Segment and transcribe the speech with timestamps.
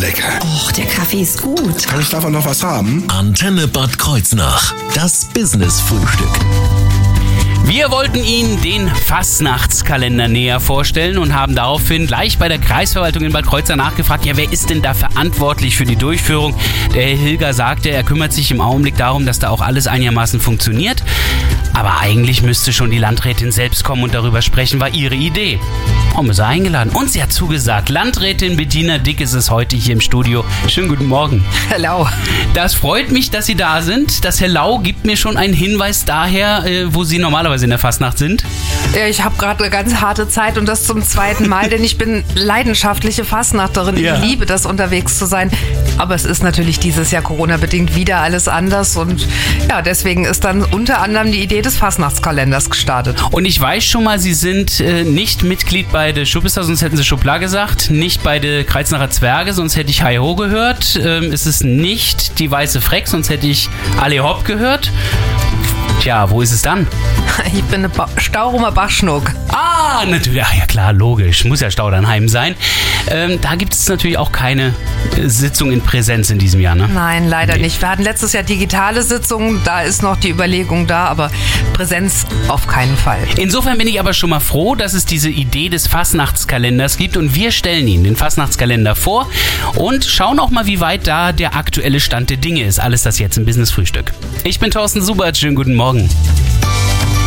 [0.00, 0.40] lecker.
[0.42, 1.86] Och, der Kaffee ist gut.
[1.86, 3.04] Kann ich davon noch was haben?
[3.08, 4.74] Antenne Bad Kreuznach.
[4.94, 6.30] Das Business-Frühstück.
[7.64, 13.32] Wir wollten Ihnen den Fastnachtskalender näher vorstellen und haben daraufhin gleich bei der Kreisverwaltung in
[13.32, 16.54] Bad Kreuzer nachgefragt, ja, wer ist denn da verantwortlich für die Durchführung?
[16.94, 20.40] Der Herr Hilger sagte, er kümmert sich im Augenblick darum, dass da auch alles einigermaßen
[20.40, 21.04] funktioniert.
[21.80, 25.58] Aber eigentlich müsste schon die Landrätin selbst kommen und darüber sprechen, war ihre Idee.
[26.28, 26.92] Ist er eingeladen?
[26.92, 27.88] Und sie hat zugesagt.
[27.88, 30.44] Landrätin Bettina Dick ist es heute hier im Studio.
[30.68, 31.42] Schönen guten Morgen.
[31.70, 32.06] Hello.
[32.52, 34.22] Das freut mich, dass Sie da sind.
[34.26, 38.18] Das Hello gibt mir schon einen Hinweis daher, äh, wo Sie normalerweise in der Fastnacht
[38.18, 38.44] sind.
[38.94, 41.96] Ja, ich habe gerade eine ganz harte Zeit und das zum zweiten Mal, denn ich
[41.96, 43.96] bin leidenschaftliche Fastnachterin.
[43.96, 44.16] Ja.
[44.16, 45.50] Ich liebe das, unterwegs zu sein.
[45.96, 49.26] Aber es ist natürlich dieses Jahr Corona-bedingt wieder alles anders und
[49.68, 53.16] ja, deswegen ist dann unter anderem die Idee des Fastnachtskalenders gestartet.
[53.30, 56.96] Und ich weiß schon mal, Sie sind äh, nicht Mitglied bei der Schubista, sonst hätten
[56.96, 57.90] Sie Schubla gesagt.
[57.90, 60.98] Nicht bei der Kreuznacher Zwerge, sonst hätte ich Hi Ho gehört.
[61.02, 63.68] Ähm, es ist nicht die Weiße Freck, sonst hätte ich
[64.00, 64.90] Ale Hopp gehört.
[66.00, 66.86] Tja, wo ist es dann?
[67.54, 69.32] Ich bin eine ba Staurumer Bachschnuck.
[69.48, 70.42] Ah, natürlich.
[70.44, 71.44] Ach ja, klar, logisch.
[71.44, 72.54] Muss ja Staudernheim sein.
[73.08, 74.74] Ähm, da gibt es natürlich auch keine
[75.26, 76.88] Sitzung in Präsenz in diesem Jahr, ne?
[76.92, 77.80] Nein, leider nicht.
[77.80, 81.30] Wir hatten letztes Jahr digitale Sitzungen, da ist noch die Überlegung da, aber
[81.72, 83.20] Präsenz auf keinen Fall.
[83.36, 87.34] Insofern bin ich aber schon mal froh, dass es diese Idee des Fastnachtskalenders gibt und
[87.34, 89.28] wir stellen Ihnen den Fastnachtskalender vor
[89.76, 92.80] und schauen auch mal, wie weit da der aktuelle Stand der Dinge ist.
[92.80, 94.12] Alles das jetzt im Business Frühstück.
[94.44, 96.08] Ich bin Thorsten Subert, schönen guten Morgen.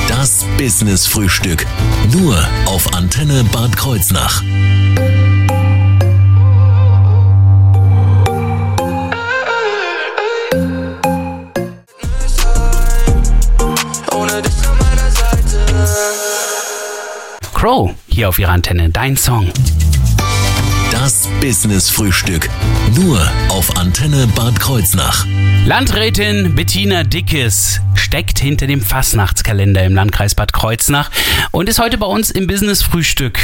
[0.07, 1.66] Das Business-Frühstück.
[2.11, 4.44] Nur auf Antenne Bad Kreuznach.
[17.64, 19.50] Crow hier auf Ihrer Antenne, dein Song.
[20.92, 22.50] Das Business-Frühstück.
[22.94, 25.25] Nur auf Antenne Bad Kreuznach.
[25.66, 31.09] Landrätin Bettina Dickes steckt hinter dem Fastnachtskalender im Landkreis Bad Kreuznach
[31.51, 33.40] und ist heute bei uns im Business Frühstück.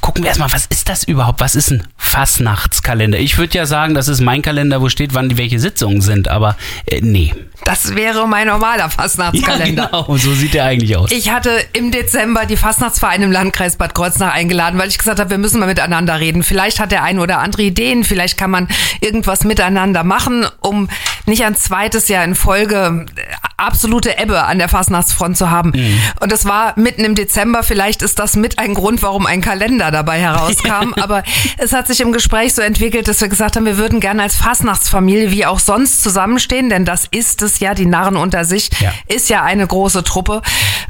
[0.00, 1.40] Gucken wir erstmal, was ist das überhaupt?
[1.40, 1.82] Was ist ein
[2.14, 3.18] Fastnachtskalender?
[3.18, 6.28] Ich würde ja sagen, das ist mein Kalender, wo steht, wann die welche Sitzungen sind,
[6.28, 7.34] aber äh, nee.
[7.64, 9.64] Das wäre mein normaler Fastnachtskalender.
[9.92, 11.10] Ja, genau, so sieht der eigentlich aus.
[11.10, 15.30] Ich hatte im Dezember die Fastnachtsvereine im Landkreis Bad Kreuznach eingeladen, weil ich gesagt habe,
[15.30, 16.44] wir müssen mal miteinander reden.
[16.44, 18.68] Vielleicht hat der eine oder andere Ideen, vielleicht kann man
[19.00, 20.88] irgendwas miteinander machen, um
[21.26, 23.22] nicht ein zweites Jahr in Folge äh,
[23.56, 25.72] absolute Ebbe an der Fastnachtsfront zu haben.
[26.20, 27.62] Und das war mitten im Dezember.
[27.62, 30.92] Vielleicht ist das mit ein Grund, warum ein Kalender dabei herauskam.
[31.00, 31.22] Aber
[31.58, 34.36] es hat sich im Gespräch so entwickelt, dass wir gesagt haben, wir würden gerne als
[34.36, 38.92] Fastnachtsfamilie wie auch sonst zusammenstehen, denn das ist es ja, die Narren unter sich Ja.
[39.06, 40.42] ist ja eine große Truppe.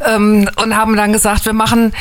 [0.05, 1.93] Ähm, und haben dann gesagt, wir machen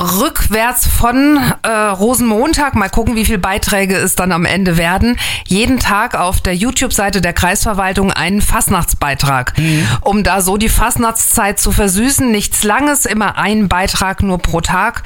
[0.00, 5.78] rückwärts von äh, Rosenmontag, mal gucken, wie viele Beiträge es dann am Ende werden, jeden
[5.78, 9.52] Tag auf der YouTube-Seite der Kreisverwaltung einen Fastnachtsbeitrag,
[10.00, 12.30] um da so die Fastnachtszeit zu versüßen.
[12.30, 15.02] Nichts Langes, immer ein Beitrag nur pro Tag.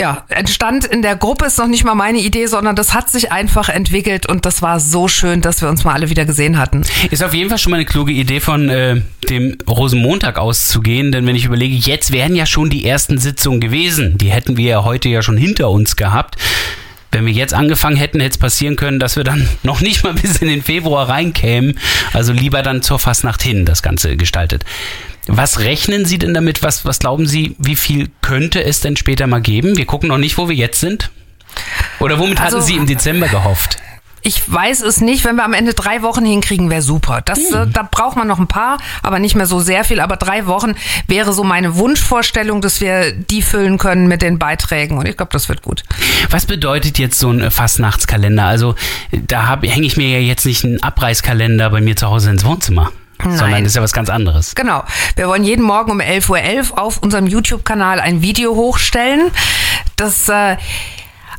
[0.00, 3.30] Ja, entstand in der Gruppe, ist noch nicht mal meine Idee, sondern das hat sich
[3.30, 6.82] einfach entwickelt und das war so schön, dass wir uns mal alle wieder gesehen hatten.
[7.10, 11.26] Ist auf jeden Fall schon mal eine kluge Idee von äh, dem Rosenmontag auszugehen, denn
[11.26, 14.14] wenn ich überlege, jetzt wären ja schon die ersten Sitzungen gewesen.
[14.24, 16.36] Die hätten wir ja heute ja schon hinter uns gehabt.
[17.12, 20.14] Wenn wir jetzt angefangen hätten, hätte es passieren können, dass wir dann noch nicht mal
[20.14, 21.78] bis in den Februar reinkämen.
[22.14, 24.64] Also lieber dann zur Fastnacht hin das Ganze gestaltet.
[25.26, 26.62] Was rechnen Sie denn damit?
[26.62, 29.76] Was, was glauben Sie, wie viel könnte es denn später mal geben?
[29.76, 31.10] Wir gucken noch nicht, wo wir jetzt sind.
[32.00, 33.76] Oder womit Also- hatten Sie im Dezember gehofft?
[34.26, 35.22] Ich weiß es nicht.
[35.24, 37.20] Wenn wir am Ende drei Wochen hinkriegen, wäre super.
[37.22, 40.00] Das, äh, da braucht man noch ein paar, aber nicht mehr so sehr viel.
[40.00, 40.74] Aber drei Wochen
[41.06, 44.96] wäre so meine Wunschvorstellung, dass wir die füllen können mit den Beiträgen.
[44.96, 45.82] Und ich glaube, das wird gut.
[46.30, 48.44] Was bedeutet jetzt so ein äh, Fastnachtskalender?
[48.44, 48.74] Also
[49.12, 52.92] da hänge ich mir ja jetzt nicht einen Abreißkalender bei mir zu Hause ins Wohnzimmer,
[53.22, 54.54] sondern das ist ja was ganz anderes.
[54.54, 54.84] Genau.
[55.16, 59.30] Wir wollen jeden Morgen um 11.11 Uhr auf unserem YouTube-Kanal ein Video hochstellen,
[59.96, 60.56] das äh,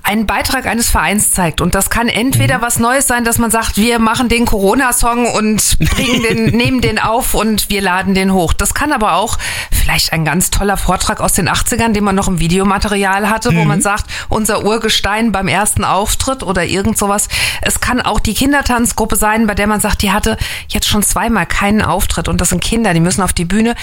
[0.06, 1.62] einen Beitrag eines Vereins zeigt.
[1.62, 5.79] Und das kann entweder was Neues sein, dass man sagt, wir machen den Corona-Song und
[5.79, 8.53] bringen den, nehmen den auf und wir laden den hoch.
[8.53, 9.40] Das kann aber auch
[9.72, 13.66] vielleicht ein ganz toller Vortrag aus den 80ern, den man noch im Videomaterial hatte, wo
[13.66, 17.28] man sagt, unser Urgestein beim ersten Auftritt oder irgend sowas.
[17.62, 20.38] Es kann auch die Kindertanzgruppe sein, bei der man sagt, die hatte
[20.68, 23.74] jetzt schon zweimal keinen Auftritt und das sind Kinder, die müssen auf die Bühne.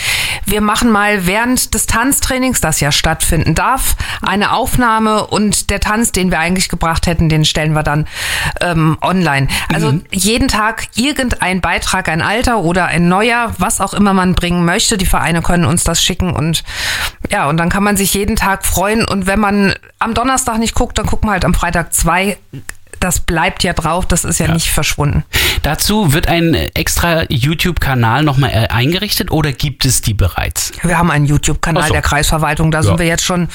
[0.44, 6.11] Wir machen mal während des Tanztrainings, das ja stattfinden darf, eine Aufnahme und der Tanz,
[6.16, 8.06] den wir eigentlich gebracht hätten, den stellen wir dann
[8.60, 9.48] ähm, online.
[9.72, 14.64] Also jeden Tag irgendein Beitrag, ein alter oder ein neuer, was auch immer man bringen
[14.64, 14.96] möchte.
[14.96, 16.62] Die Vereine können uns das schicken und
[17.30, 19.04] ja, und dann kann man sich jeden Tag freuen.
[19.04, 22.38] Und wenn man am Donnerstag nicht guckt, dann guckt man halt am Freitag zwei
[23.02, 24.54] das bleibt ja drauf, das ist ja, ja.
[24.54, 25.24] nicht verschwunden.
[25.62, 30.72] Dazu wird ein extra YouTube-Kanal nochmal äh, eingerichtet oder gibt es die bereits?
[30.82, 31.92] Wir haben einen YouTube-Kanal so.
[31.92, 32.82] der Kreisverwaltung, da ja.
[32.82, 33.48] sind wir jetzt schon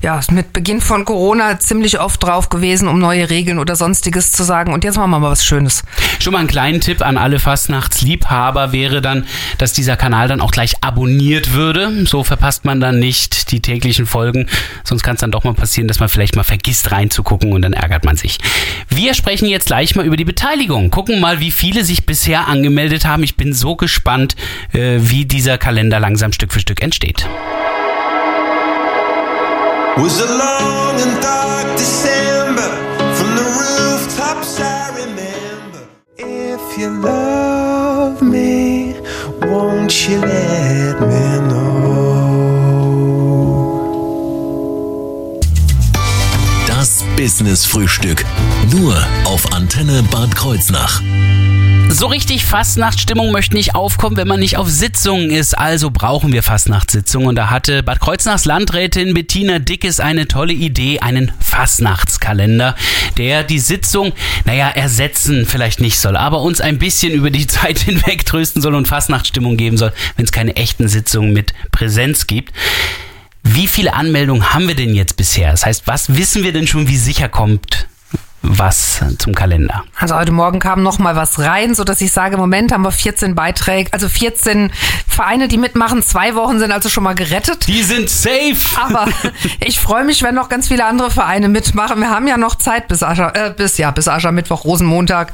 [0.00, 4.44] ja, mit Beginn von Corona ziemlich oft drauf gewesen, um neue Regeln oder sonstiges zu
[4.44, 4.72] sagen.
[4.72, 5.82] Und jetzt machen wir mal was Schönes.
[6.20, 9.26] Schon mal einen kleinen Tipp an alle Fastnachtsliebhaber wäre dann,
[9.58, 12.06] dass dieser Kanal dann auch gleich abonniert würde.
[12.06, 14.46] So verpasst man dann nicht die täglichen Folgen.
[14.84, 17.72] Sonst kann es dann doch mal passieren, dass man vielleicht mal vergisst reinzugucken und dann
[17.72, 18.38] ärgert man sich.
[18.88, 20.90] Wir sprechen jetzt gleich mal über die Beteiligung.
[20.90, 23.22] Gucken mal, wie viele sich bisher angemeldet haben.
[23.22, 24.36] Ich bin so gespannt,
[24.72, 27.28] äh, wie dieser Kalender langsam Stück für Stück entsteht.
[29.96, 32.70] Was a long and dark December
[33.14, 35.88] from the rooftops I remember.
[36.18, 38.94] If you love me,
[39.40, 41.28] won't you let me
[47.18, 48.24] Business Frühstück.
[48.70, 48.94] Nur
[49.24, 51.00] auf Antenne Bad Kreuznach.
[51.88, 55.56] So richtig Fastnachtsstimmung möchte nicht aufkommen, wenn man nicht auf Sitzungen ist.
[55.56, 57.28] Also brauchen wir Fastnachtssitzungen.
[57.28, 62.74] Und da hatte Bad Kreuznachs Landrätin Bettina Dickes eine tolle Idee, einen Fastnachtskalender,
[63.16, 64.12] der die Sitzung,
[64.44, 68.74] naja, ersetzen vielleicht nicht soll, aber uns ein bisschen über die Zeit hinweg trösten soll
[68.74, 72.52] und Fastnachtsstimmung geben soll, wenn es keine echten Sitzungen mit Präsenz gibt.
[73.42, 75.52] Wie viele Anmeldungen haben wir denn jetzt bisher?
[75.52, 77.87] Das heißt, was wissen wir denn schon, wie sicher kommt
[78.42, 79.84] was zum Kalender.
[79.96, 82.82] Also heute Morgen kam noch mal was rein, so dass ich sage, im Moment haben
[82.82, 84.70] wir 14 Beiträge, also 14
[85.06, 86.02] Vereine, die mitmachen.
[86.02, 87.66] Zwei Wochen sind also schon mal gerettet.
[87.66, 88.56] Die sind safe.
[88.76, 89.08] Aber
[89.64, 91.98] ich freue mich, wenn noch ganz viele andere Vereine mitmachen.
[91.98, 95.32] Wir haben ja noch Zeit bis Ascher, äh, bis ja bis Aschermittwoch, Rosenmontag.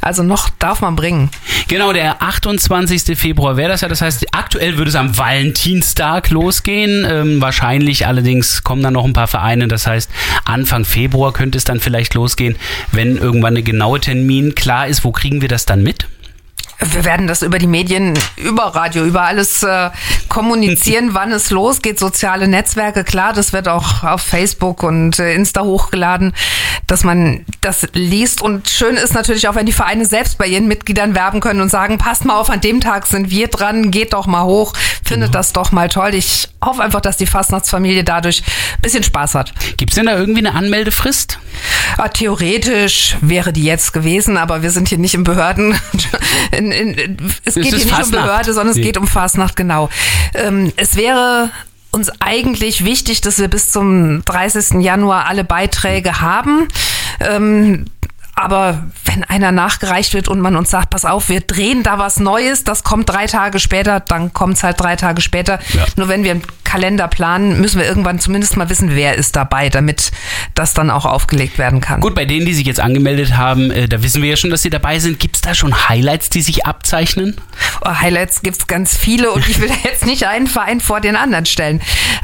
[0.00, 1.30] Also noch darf man bringen.
[1.68, 3.18] Genau, der 28.
[3.18, 3.88] Februar wäre das ja.
[3.88, 7.06] Das heißt, aktuell würde es am Valentinstag losgehen.
[7.08, 9.68] Ähm, wahrscheinlich allerdings kommen dann noch ein paar Vereine.
[9.68, 10.10] Das heißt,
[10.46, 12.56] Anfang Februar könnte es dann vielleicht losgehen losgehen,
[12.92, 15.04] wenn irgendwann eine genaue Termin klar ist.
[15.04, 16.06] Wo kriegen wir das dann mit?
[16.78, 19.90] Wir werden das über die Medien, über Radio, über alles äh,
[20.28, 21.98] kommunizieren, wann es losgeht.
[21.98, 26.34] Soziale Netzwerke, klar, das wird auch auf Facebook und äh, Insta hochgeladen,
[26.86, 28.42] dass man das liest.
[28.42, 31.70] Und schön ist natürlich auch, wenn die Vereine selbst bei ihren Mitgliedern werben können und
[31.70, 35.30] sagen, passt mal auf, an dem Tag sind wir dran, geht doch mal hoch, findet
[35.30, 35.38] genau.
[35.38, 36.14] das doch mal toll.
[36.14, 38.42] Ich hoffe einfach, dass die Fastnachtsfamilie dadurch
[38.76, 39.54] ein bisschen Spaß hat.
[39.78, 41.38] Gibt es denn da irgendwie eine Anmeldefrist?
[41.96, 45.74] Ja, theoretisch wäre die jetzt gewesen, aber wir sind hier nicht im Behörden.
[46.52, 48.22] In, in, es geht hier nicht Fastnacht.
[48.22, 48.82] um Behörde, sondern es nee.
[48.82, 49.88] geht um Fastnacht, genau.
[50.34, 51.50] Ähm, es wäre
[51.90, 54.82] uns eigentlich wichtig, dass wir bis zum 30.
[54.82, 56.68] Januar alle Beiträge haben.
[57.20, 57.86] Ähm,
[58.34, 58.84] aber
[59.16, 62.64] wenn einer nachgereicht wird und man uns sagt, pass auf, wir drehen da was Neues,
[62.64, 65.58] das kommt drei Tage später, dann kommt es halt drei Tage später.
[65.72, 65.84] Ja.
[65.96, 69.70] Nur wenn wir einen Kalender planen, müssen wir irgendwann zumindest mal wissen, wer ist dabei,
[69.70, 70.10] damit
[70.54, 72.00] das dann auch aufgelegt werden kann.
[72.00, 74.62] Gut, bei denen, die sich jetzt angemeldet haben, äh, da wissen wir ja schon, dass
[74.62, 75.18] sie dabei sind.
[75.18, 77.36] Gibt es da schon Highlights, die sich abzeichnen?
[77.82, 81.16] Oh, Highlights gibt es ganz viele und ich will jetzt nicht einen Verein vor den
[81.16, 81.80] anderen stellen.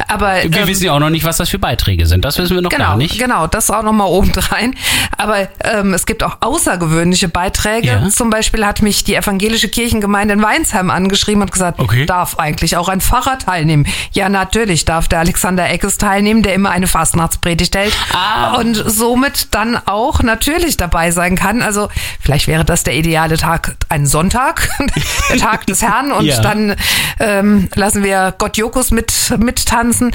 [0.08, 2.24] Aber wir ähm, wissen ja auch noch nicht, was das für Beiträge sind.
[2.24, 3.18] Das wissen wir noch genau, gar nicht.
[3.18, 4.74] Genau, das auch noch mal obendrein.
[5.16, 6.81] Aber ähm, es gibt auch außergewöhnliche
[7.28, 7.86] Beiträge.
[7.88, 8.08] Ja.
[8.08, 12.06] Zum Beispiel hat mich die evangelische Kirchengemeinde in Weinsheim angeschrieben und gesagt, okay.
[12.06, 13.86] darf eigentlich auch ein Pfarrer teilnehmen?
[14.12, 18.56] Ja, natürlich darf der Alexander Eckes teilnehmen, der immer eine Fastnachtspredigt hält ah.
[18.56, 21.62] und somit dann auch natürlich dabei sein kann.
[21.62, 21.88] Also
[22.20, 24.68] vielleicht wäre das der ideale Tag, ein Sonntag,
[25.30, 26.40] der Tag des Herrn und ja.
[26.40, 26.76] dann
[27.20, 30.12] ähm, lassen wir Gott Jokus mit, mit tanzen.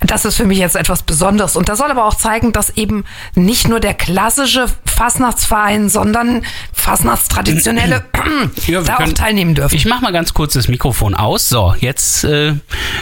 [0.00, 1.56] Das ist für mich jetzt etwas Besonderes.
[1.56, 3.04] Und das soll aber auch zeigen, dass eben
[3.34, 6.42] nicht nur der klassische Fastnachtsverein, sondern
[6.72, 8.04] Fastnachtstraditionelle
[8.66, 9.74] ja, da können, auch teilnehmen dürfen.
[9.74, 11.48] Ich mache mal ganz kurz das Mikrofon aus.
[11.50, 12.54] So, jetzt äh,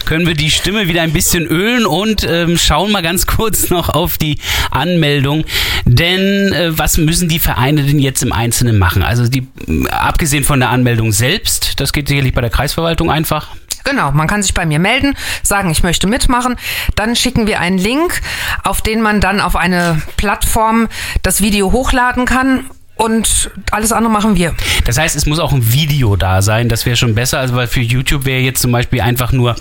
[0.05, 3.91] können wir die Stimme wieder ein bisschen ölen und ähm, schauen mal ganz kurz noch
[3.91, 4.39] auf die
[4.73, 5.45] Anmeldung.
[5.85, 9.05] Denn äh, was müssen die Vereine denn jetzt im Einzelnen machen?
[9.05, 9.47] Also die,
[9.91, 13.49] abgesehen von der Anmeldung selbst, das geht sicherlich bei der Kreisverwaltung einfach.
[13.89, 16.57] Genau, man kann sich bei mir melden, sagen, ich möchte mitmachen.
[16.95, 18.21] Dann schicken wir einen Link,
[18.63, 20.89] auf den man dann auf eine Plattform
[21.23, 22.65] das Video hochladen kann
[22.99, 24.55] und alles andere machen wir.
[24.85, 26.69] Das heißt, es muss auch ein Video da sein.
[26.69, 29.55] Das wäre schon besser, also weil für YouTube wäre jetzt zum Beispiel einfach nur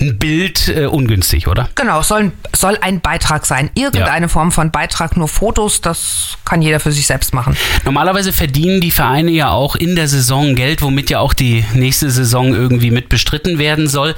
[0.00, 1.68] ein Bild äh, ungünstig, oder?
[1.76, 3.70] Genau, soll, soll ein Beitrag sein.
[3.74, 4.28] Irgendeine ja.
[4.28, 7.56] Form von Beitrag, nur Fotos, das kann jeder für sich selbst machen.
[7.84, 12.10] Normalerweise verdienen die Vereine ja auch in der Saison Geld, womit ja auch die nächste
[12.10, 14.16] Saison irgendwie mit bestritten werden soll.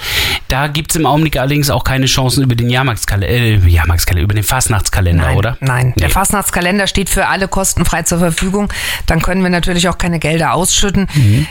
[0.49, 4.35] Da gibt es im Augenblick allerdings auch keine Chancen über den Jahrmarktskalender, äh, Jahrmarktskalender, über
[4.35, 5.59] den Fastnachtskalender, nein, oder?
[5.61, 6.01] Nein, nee.
[6.01, 8.54] der Fastnachtskalender steht für alle kostenfrei zur Verfügung.
[8.55, 8.69] Verfügung,
[9.07, 11.09] dann können wir natürlich auch keine Gelder ausschütten.
[11.15, 11.47] Mhm.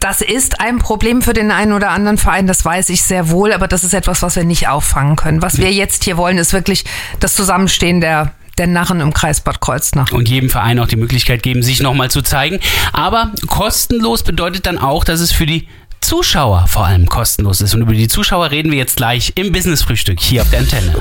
[0.00, 3.52] Das ist ein Problem für den einen oder anderen Verein, das weiß ich sehr wohl,
[3.52, 5.40] aber das ist etwas, was wir nicht auffangen können.
[5.40, 6.84] Was wir jetzt hier wollen, ist wirklich
[7.20, 10.10] das Zusammenstehen der der Narren im Kreis Bad Kreuznach.
[10.10, 12.58] Und jedem Verein auch die Möglichkeit geben, sich nochmal zu zeigen.
[12.92, 15.68] Aber kostenlos bedeutet dann auch, dass es für die
[16.00, 17.72] Zuschauer vor allem kostenlos ist.
[17.74, 20.92] Und über die Zuschauer reden wir jetzt gleich im Business-Frühstück hier auf der Antenne.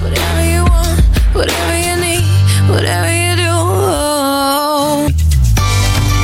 [0.00, 1.02] Whatever you want,
[1.34, 2.24] whatever you need,
[2.68, 5.12] whatever you do.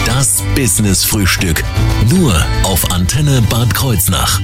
[0.06, 1.64] Das Business-Frühstück.
[2.08, 4.40] Nur auf Antenne Bad Kreuznach.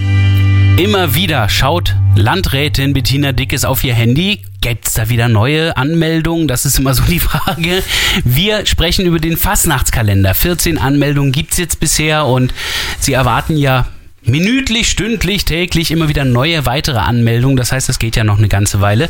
[0.78, 4.42] Immer wieder schaut Landrätin Bettina Dickes auf ihr Handy.
[4.60, 6.48] Gibt's da wieder neue Anmeldungen?
[6.48, 7.84] Das ist immer so die Frage.
[8.24, 10.34] Wir sprechen über den Fastnachtskalender.
[10.34, 12.52] 14 Anmeldungen gibt's jetzt bisher und
[12.98, 13.86] Sie erwarten ja
[14.22, 17.56] minütlich, stündlich, täglich immer wieder neue weitere Anmeldungen.
[17.56, 19.08] Das heißt, das geht ja noch eine ganze Weile.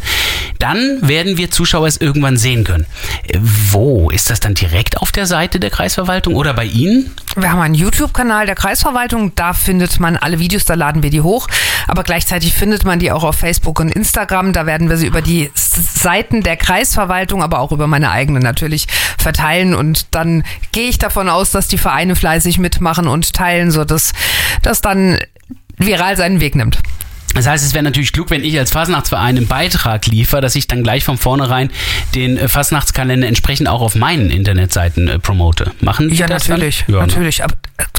[0.59, 2.87] Dann werden wir Zuschauer es irgendwann sehen können.
[3.39, 4.11] Wo?
[4.11, 7.11] Ist das dann direkt auf der Seite der Kreisverwaltung oder bei Ihnen?
[7.37, 11.21] Wir haben einen YouTube-Kanal der Kreisverwaltung, da findet man alle Videos, da laden wir die
[11.21, 11.47] hoch.
[11.87, 14.53] Aber gleichzeitig findet man die auch auf Facebook und Instagram.
[14.53, 18.87] Da werden wir sie über die Seiten der Kreisverwaltung, aber auch über meine eigene natürlich
[19.19, 19.75] verteilen.
[19.75, 24.13] Und dann gehe ich davon aus, dass die Vereine fleißig mitmachen und teilen, sodass
[24.63, 25.19] das dann
[25.77, 26.79] viral seinen Weg nimmt.
[27.35, 30.67] Das heißt, es wäre natürlich klug, wenn ich als Fasnachtsverein einen Beitrag liefere, dass ich
[30.67, 31.71] dann gleich von vornherein
[32.15, 35.71] den äh, Fasnachtskalender entsprechend auch auf meinen Internetseiten äh, promote.
[35.81, 36.95] Machen die Ja, das natürlich, Dann?
[36.95, 37.07] Ja, ne?
[37.07, 37.41] natürlich.
[37.41, 37.47] Äh,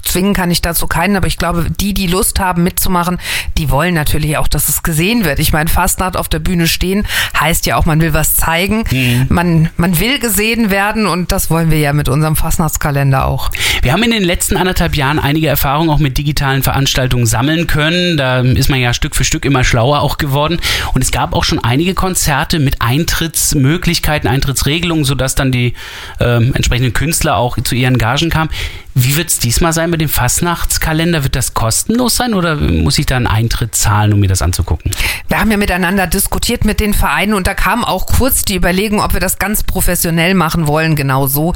[0.03, 3.19] zwingen kann ich dazu keinen, aber ich glaube, die, die Lust haben mitzumachen,
[3.57, 5.39] die wollen natürlich auch, dass es gesehen wird.
[5.39, 7.05] Ich meine, Fastnacht auf der Bühne stehen
[7.39, 9.27] heißt ja auch, man will was zeigen, Mhm.
[9.29, 13.49] man, man will gesehen werden und das wollen wir ja mit unserem Fastnachtskalender auch.
[13.81, 18.17] Wir haben in den letzten anderthalb Jahren einige Erfahrungen auch mit digitalen Veranstaltungen sammeln können.
[18.17, 20.59] Da ist man ja Stück für Stück immer schlauer auch geworden.
[20.93, 25.73] Und es gab auch schon einige Konzerte mit Eintrittsmöglichkeiten, Eintrittsregelungen, sodass dann die
[26.19, 28.49] ähm, entsprechenden Künstler auch zu ihren Gagen kamen.
[28.93, 31.23] Wie wird es diesmal sein mit dem Fastnachtskalender?
[31.23, 34.91] Wird das kostenlos sein oder muss ich da einen Eintritt zahlen, um mir das anzugucken?
[35.29, 38.99] Wir haben ja miteinander diskutiert mit den Vereinen und da kam auch kurz die Überlegung,
[38.99, 41.53] ob wir das ganz professionell machen wollen, genau so.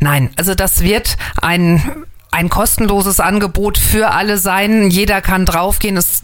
[0.00, 4.90] Nein, also das wird ein ein kostenloses Angebot für alle sein.
[4.90, 5.96] Jeder kann draufgehen.
[5.96, 6.22] Es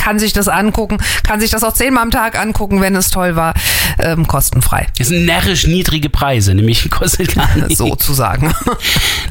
[0.00, 3.36] kann sich das angucken, kann sich das auch zehnmal am Tag angucken, wenn es toll
[3.36, 3.52] war,
[3.98, 7.78] ähm, kostenfrei, Das sind närrisch niedrige Preise, nämlich kostet gar nichts.
[7.78, 8.52] sozusagen.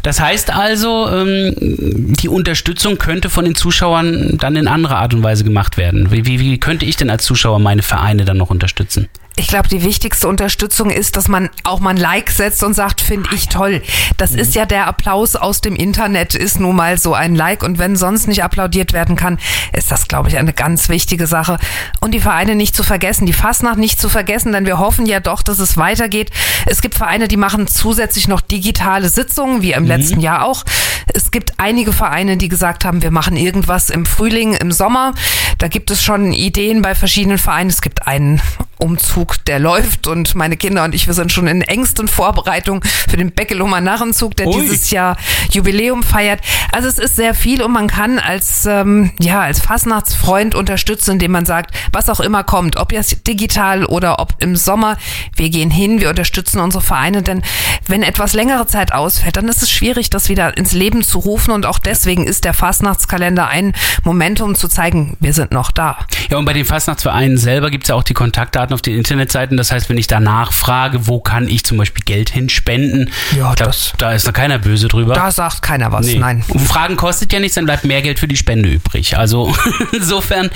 [0.04, 5.24] Das heißt also, ähm, die Unterstützung könnte von den Zuschauern dann in anderer Art und
[5.24, 6.10] Weise gemacht werden.
[6.12, 9.10] Wie, wie, wie könnte ich denn als Zuschauer meine Vereine dann noch unterstützen?
[9.40, 13.00] Ich glaube, die wichtigste Unterstützung ist, dass man auch mal ein Like setzt und sagt,
[13.00, 13.82] finde ich toll.
[14.18, 17.64] Das ist ja der Applaus aus dem Internet, ist nun mal so ein Like.
[17.64, 19.40] Und wenn sonst nicht applaudiert werden kann,
[19.72, 21.58] ist das, glaube ich, eine ganz wichtige Sache.
[22.02, 25.22] Und die Vereine nicht zu vergessen, die Fastnacht nicht zu vergessen, denn wir hoffen ja
[25.22, 26.32] doch, dass es weitergeht.
[26.66, 30.66] Es gibt Vereine, die machen zusätzlich noch digitale Sitzungen, wie im letzten Jahr auch.
[31.14, 35.14] Es gibt einige Vereine, die gesagt haben, wir machen irgendwas im Frühling, im Sommer.
[35.60, 37.70] Da gibt es schon Ideen bei verschiedenen Vereinen.
[37.70, 38.42] Es gibt einen
[38.80, 43.18] Umzug, der läuft und meine Kinder und ich, wir sind schon in engsten Vorbereitung für
[43.18, 44.62] den Beckelumer Narrenzug, der Ui.
[44.62, 45.18] dieses Jahr
[45.52, 46.40] Jubiläum feiert.
[46.72, 51.32] Also es ist sehr viel und man kann als, ähm, ja, als Fastnachtsfreund unterstützen, indem
[51.32, 54.98] man sagt, was auch immer kommt, ob jetzt digital oder ob im Sommer,
[55.36, 57.42] wir gehen hin, wir unterstützen unsere Vereine, denn
[57.88, 61.52] wenn etwas längere Zeit ausfällt, dann ist es schwierig, das wieder ins Leben zu rufen
[61.52, 65.98] und auch deswegen ist der Fastnachtskalender ein Momentum zu zeigen, wir sind noch da.
[66.30, 69.58] Ja, und bei den Fastnachtsvereinen selber gibt es ja auch die Kontaktdaten auf den Internetseiten.
[69.58, 73.68] Das heißt, wenn ich danach frage, wo kann ich zum Beispiel Geld hinspenden, Ja, glaub,
[73.70, 75.14] das- da ist noch keiner böse drüber.
[75.14, 76.20] Da sagt keiner was, Nee.
[76.20, 76.44] nein.
[76.48, 79.18] Und Fragen kostet ja nichts, dann bleibt mehr Geld für die Spende übrig.
[79.18, 79.56] Also
[79.92, 80.50] insofern,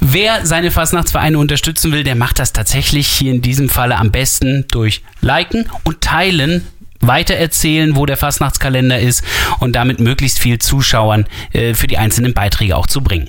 [0.00, 4.64] wer seine Fastnachtsvereine unterstützen will, der macht das tatsächlich hier in diesem Falle am besten
[4.70, 6.66] durch Liken und Teilen
[7.00, 9.22] weitererzählen, wo der Fastnachtskalender ist
[9.60, 13.28] und damit möglichst viel Zuschauern äh, für die einzelnen Beiträge auch zu bringen.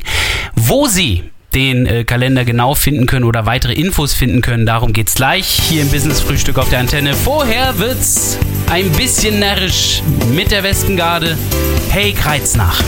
[0.55, 1.23] Wo Sie
[1.55, 5.81] den äh, Kalender genau finden können oder weitere Infos finden können, darum geht's gleich hier
[5.81, 7.13] im Business Frühstück auf der Antenne.
[7.13, 8.37] Vorher wird's
[8.69, 11.37] ein bisschen närrisch mit der Westengarde.
[11.89, 12.81] Hey Kreiznach.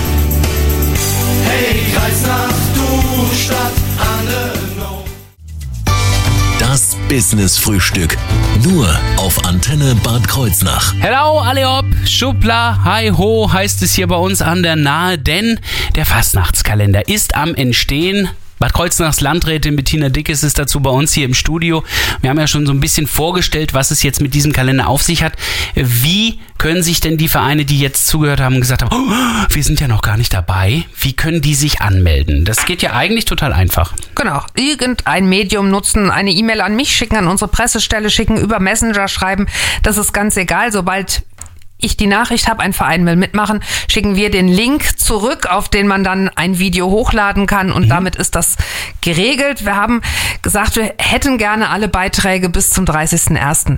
[1.46, 5.06] Hey, Kreisnach, du Stadt Annenau.
[6.60, 8.18] Das Business Frühstück.
[8.64, 10.94] Nur auf Antenne Bad Kreuznach.
[11.00, 15.60] Hello, alle ob, Schubla, hi ho, heißt es hier bei uns an der Nahe, denn
[15.96, 18.30] der Fastnachtskalender ist am Entstehen.
[18.60, 21.84] Bad Kreuznachs Landrätin Bettina Dickes ist dazu bei uns hier im Studio.
[22.22, 25.04] Wir haben ja schon so ein bisschen vorgestellt, was es jetzt mit diesem Kalender auf
[25.04, 25.34] sich hat.
[25.76, 29.64] Wie können sich denn die Vereine, die jetzt zugehört haben und gesagt haben, oh, wir
[29.64, 32.46] sind ja noch gar nicht dabei, wie können die sich anmelden?
[32.46, 33.94] Das geht ja eigentlich total einfach.
[34.16, 34.42] Genau.
[34.56, 39.46] Irgendein Medium nutzen, eine E-Mail an mich schicken, an unsere Pressestelle schicken, über Messenger schreiben.
[39.84, 40.72] Das ist ganz egal.
[40.72, 41.22] Sobald
[41.80, 45.88] ich die Nachricht habe, ein Verein will mitmachen, schicken wir den Link zurück, auf den
[45.88, 48.58] man dann ein Video hochladen kann und damit ist das
[49.02, 49.66] geregelt.
[49.66, 50.02] Wir haben
[50.42, 53.78] gesagt, wir hätten gerne alle Beiträge bis zum 30.01.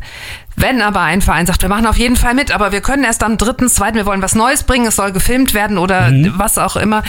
[0.55, 3.23] Wenn aber ein Verein sagt, wir machen auf jeden Fall mit, aber wir können erst
[3.23, 7.03] am 3.2., wir wollen was Neues bringen, es soll gefilmt werden oder was auch immer,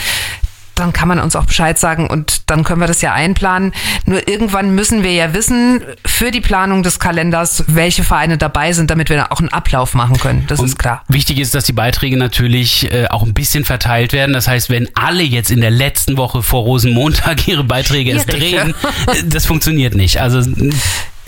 [0.75, 3.73] dann kann man uns auch Bescheid sagen und dann können wir das ja einplanen.
[4.05, 8.89] Nur irgendwann müssen wir ja wissen, für die Planung des Kalenders, welche Vereine dabei sind,
[8.89, 10.45] damit wir auch einen Ablauf machen können.
[10.47, 11.03] Das ist klar.
[11.07, 14.33] Wichtig ist, dass die Beiträge natürlich äh, auch ein bisschen verteilt werden.
[14.33, 18.51] Das heißt, wenn alle jetzt in der letzten Woche vor Rosenmontag ihre Beiträge erst Schwierig,
[18.51, 18.73] drehen,
[19.07, 20.19] äh, das funktioniert nicht.
[20.21, 20.41] Also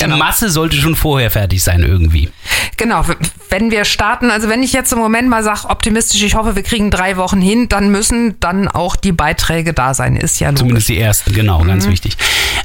[0.05, 0.17] Genau.
[0.17, 2.29] Masse sollte schon vorher fertig sein irgendwie.
[2.77, 3.05] Genau,
[3.50, 6.63] wenn wir starten, also wenn ich jetzt im Moment mal sage, optimistisch, ich hoffe, wir
[6.63, 10.15] kriegen drei Wochen hin, dann müssen dann auch die Beiträge da sein.
[10.15, 10.60] Ist ja logisch.
[10.60, 11.67] Zumindest die ersten, genau, Mhm.
[11.67, 12.17] ganz wichtig.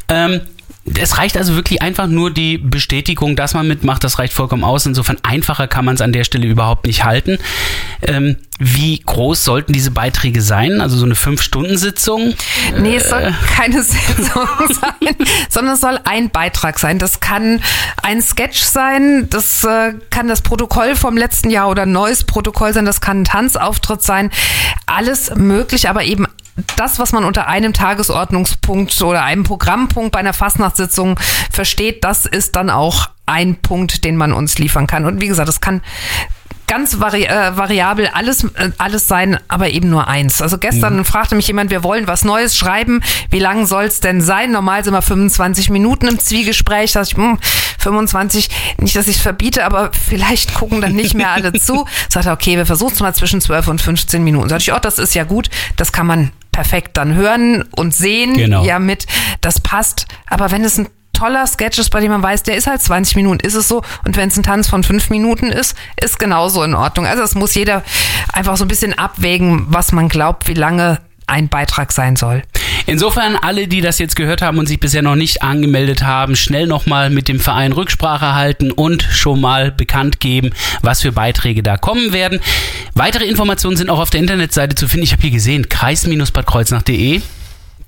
[0.09, 0.41] Ähm,
[1.01, 4.05] es reicht also wirklich einfach nur die Bestätigung, dass man mitmacht.
[4.05, 4.87] Das reicht vollkommen aus.
[4.87, 7.39] Insofern einfacher kann man es an der Stelle überhaupt nicht halten.
[8.03, 10.81] Ähm, wie groß sollten diese Beiträge sein?
[10.81, 12.35] Also so eine Fünf-Stunden-Sitzung?
[12.81, 13.09] Nee, es Äh.
[13.09, 15.15] soll keine Sitzung sein,
[15.49, 16.99] sondern es soll ein Beitrag sein.
[16.99, 17.61] Das kann
[18.03, 22.73] ein Sketch sein, das äh, kann das Protokoll vom letzten Jahr oder ein neues Protokoll
[22.73, 24.31] sein, das kann ein Tanzauftritt sein.
[24.87, 26.27] Alles möglich, aber eben
[26.77, 31.19] das, was man unter einem Tagesordnungspunkt oder einem Programmpunkt bei einer Fastnachtssitzung
[31.51, 35.05] versteht, das ist dann auch ein Punkt, den man uns liefern kann.
[35.05, 35.83] Und wie gesagt, es kann
[36.69, 40.41] ganz vari äh, variabel alles, äh, alles sein, aber eben nur eins.
[40.41, 43.01] Also gestern fragte mich jemand, wir wollen was Neues schreiben.
[43.31, 44.53] Wie lang soll es denn sein?
[44.53, 46.93] Normal sind wir 25 Minuten im Zwiegespräch.
[46.93, 47.39] Da ich, hm,
[47.79, 51.87] 25, nicht, dass ich es verbiete, aber vielleicht gucken dann nicht mehr alle zu.
[52.09, 54.49] Sagte, okay, wir versuchen es mal zwischen 12 und 15 Minuten.
[54.49, 55.49] Sagte ich, oh, das ist ja gut.
[55.77, 58.35] Das kann man perfekt dann hören und sehen.
[58.35, 58.65] Genau.
[58.65, 59.07] Ja, mit,
[59.41, 60.07] das passt.
[60.27, 63.15] Aber wenn es ein toller Sketch ist, bei dem man weiß, der ist halt 20
[63.15, 63.83] Minuten, ist es so.
[64.05, 67.07] Und wenn es ein Tanz von fünf Minuten ist, ist genauso in Ordnung.
[67.07, 67.85] Also es muss jeder
[68.33, 70.99] einfach so ein bisschen abwägen, was man glaubt, wie lange
[71.29, 72.43] ein Beitrag sein soll.
[72.89, 76.67] Insofern alle, die das jetzt gehört haben und sich bisher noch nicht angemeldet haben, schnell
[76.67, 81.77] nochmal mit dem Verein Rücksprache halten und schon mal bekannt geben, was für Beiträge da
[81.77, 82.41] kommen werden.
[82.95, 85.05] Weitere Informationen sind auch auf der Internetseite zu finden.
[85.05, 87.21] Ich habe hier gesehen, kreis-badkreuznach.de.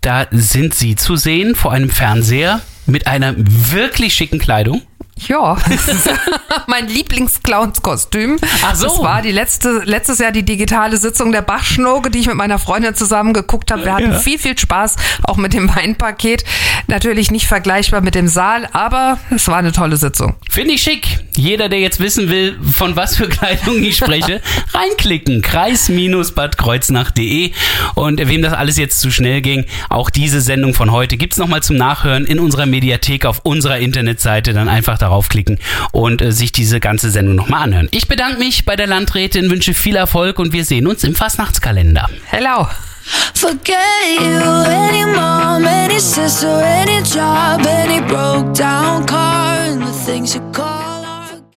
[0.02, 4.82] Da sind sie zu sehen vor einem Fernseher mit einer wirklich schicken Kleidung.
[5.28, 5.58] Ja,
[6.66, 8.38] mein Lieblingsclownskostüm.
[8.62, 8.86] Ach so.
[8.86, 12.58] Das war die letzte, letztes Jahr die digitale Sitzung der Bachschnurke, die ich mit meiner
[12.58, 13.84] Freundin zusammen geguckt habe.
[13.84, 16.44] Wir hatten viel, viel Spaß, auch mit dem Weinpaket.
[16.86, 20.36] Natürlich nicht vergleichbar mit dem Saal, aber es war eine tolle Sitzung.
[20.48, 21.18] Finde ich schick.
[21.36, 24.40] Jeder, der jetzt wissen will, von was für Kleidung ich spreche,
[24.74, 25.42] reinklicken.
[25.42, 27.52] Kreis-badkreuznach.de
[27.94, 31.62] Und wem das alles jetzt zu schnell ging, auch diese Sendung von heute gibt's nochmal
[31.62, 34.52] zum Nachhören in unserer Mediathek auf unserer Internetseite.
[34.52, 35.58] Dann einfach darauf klicken
[35.92, 37.88] und äh, sich diese ganze Sendung nochmal anhören.
[37.92, 42.08] Ich bedanke mich bei der Landrätin, wünsche viel Erfolg und wir sehen uns im Fastnachtskalender.
[42.26, 42.66] Hello.
[43.34, 43.76] Forget
[44.20, 50.42] you, any mom, any sister, any job, any broke down car, and the things you
[50.52, 50.79] call